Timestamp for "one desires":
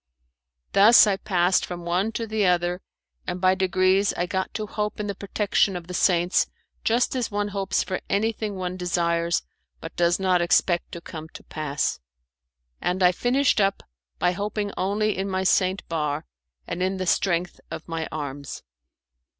8.55-9.43